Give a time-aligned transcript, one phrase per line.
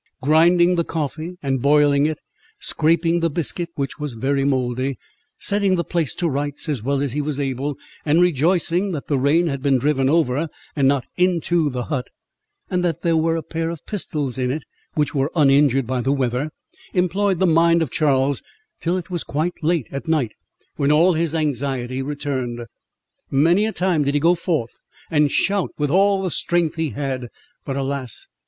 [0.19, 2.17] Grinding the coffee and boiling it,
[2.59, 4.97] scraping the biscuit, which was very mouldy,
[5.39, 9.19] setting the place to rights, as well as he was able, and rejoicing that the
[9.19, 12.09] rain had been driven over, and not into the hut,
[12.67, 14.63] and that there were a pair of pistols in it,
[14.95, 16.49] which were uninjured by the weather,
[16.95, 18.41] employed the mind of Charles
[18.79, 20.31] till it was quite late at night,
[20.77, 22.61] when all his anxiety returned.
[23.29, 24.71] Many a time did he go forth,
[25.11, 27.27] and shout with all the strength he had;
[27.65, 28.25] but, alas!